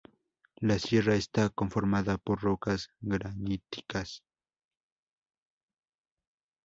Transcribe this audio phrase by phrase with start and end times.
[0.55, 4.23] La sierra esta conformada por rocas graníticas.